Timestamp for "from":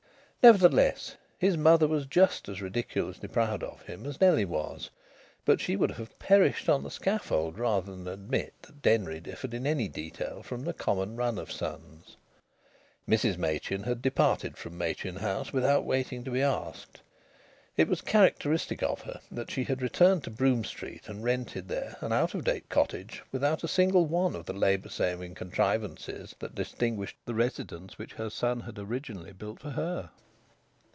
10.41-10.63, 14.57-14.79